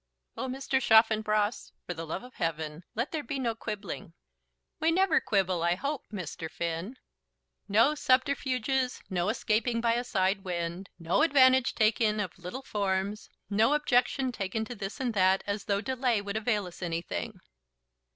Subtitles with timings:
[0.35, 0.81] "Oh, Mr.
[0.81, 4.13] Chaffanbrass, for the love of Heaven, let there be no quibbling."
[4.79, 6.49] "We never quibble, I hope, Mr.
[6.49, 6.97] Finn."
[7.67, 13.75] "No subterfuges, no escaping by a side wind, no advantage taken of little forms, no
[13.75, 17.39] objection taken to this and that as though delay would avail us anything."